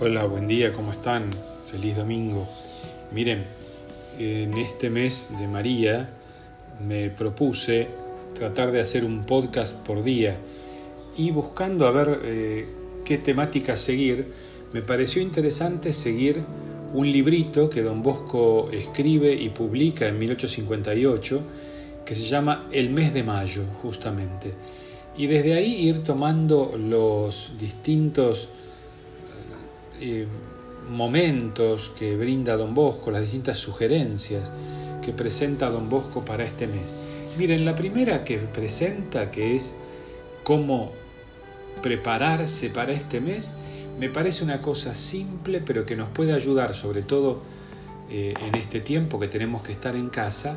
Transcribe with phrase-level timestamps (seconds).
[0.00, 1.28] Hola, buen día, ¿cómo están?
[1.68, 2.46] Feliz domingo.
[3.10, 3.42] Miren,
[4.16, 6.08] en este mes de María
[6.86, 7.88] me propuse
[8.32, 10.38] tratar de hacer un podcast por día
[11.16, 12.68] y buscando a ver eh,
[13.04, 14.32] qué temática seguir,
[14.72, 16.42] me pareció interesante seguir
[16.94, 21.40] un librito que don Bosco escribe y publica en 1858
[22.04, 24.54] que se llama El mes de mayo, justamente.
[25.16, 28.48] Y desde ahí ir tomando los distintos
[30.00, 30.26] eh,
[30.90, 34.52] momentos que brinda Don Bosco, las distintas sugerencias
[35.02, 36.96] que presenta Don Bosco para este mes.
[37.36, 39.76] Miren, la primera que presenta, que es
[40.44, 40.92] cómo
[41.82, 43.54] prepararse para este mes,
[43.98, 47.42] me parece una cosa simple, pero que nos puede ayudar, sobre todo
[48.10, 50.56] eh, en este tiempo que tenemos que estar en casa,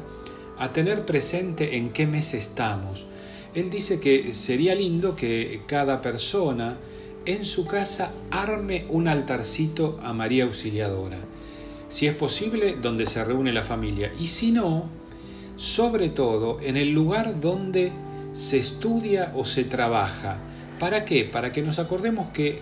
[0.57, 3.05] a tener presente en qué mes estamos.
[3.53, 6.77] Él dice que sería lindo que cada persona
[7.25, 11.17] en su casa arme un altarcito a María Auxiliadora,
[11.87, 14.85] si es posible donde se reúne la familia, y si no,
[15.55, 17.91] sobre todo en el lugar donde
[18.31, 20.37] se estudia o se trabaja.
[20.79, 21.25] ¿Para qué?
[21.25, 22.61] Para que nos acordemos que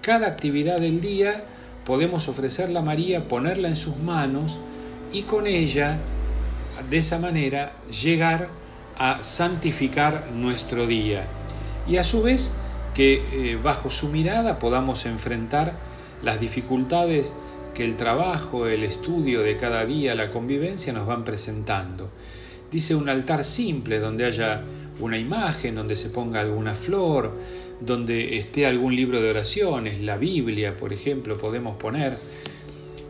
[0.00, 1.44] cada actividad del día
[1.84, 4.58] podemos ofrecerla a María, ponerla en sus manos
[5.12, 5.98] y con ella,
[6.88, 8.48] de esa manera, llegar
[8.98, 11.24] a santificar nuestro día.
[11.88, 12.52] Y a su vez,
[12.98, 15.72] que eh, bajo su mirada podamos enfrentar
[16.24, 17.36] las dificultades
[17.72, 22.10] que el trabajo, el estudio de cada día, la convivencia nos van presentando.
[22.72, 24.64] Dice un altar simple donde haya
[24.98, 27.38] una imagen, donde se ponga alguna flor,
[27.80, 32.18] donde esté algún libro de oraciones, la Biblia, por ejemplo, podemos poner.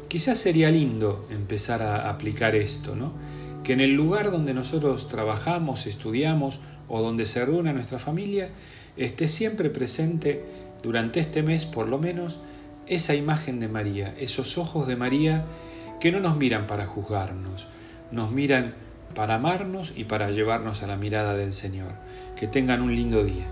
[0.07, 3.15] Quizás sería lindo empezar a aplicar esto, ¿no?
[3.69, 8.49] Que en el lugar donde nosotros trabajamos, estudiamos o donde se reúne nuestra familia,
[8.97, 10.43] esté siempre presente
[10.83, 12.39] durante este mes por lo menos
[12.87, 15.45] esa imagen de María, esos ojos de María
[16.01, 17.69] que no nos miran para juzgarnos,
[18.11, 18.73] nos miran
[19.15, 21.93] para amarnos y para llevarnos a la mirada del Señor.
[22.37, 23.45] Que tengan un lindo día.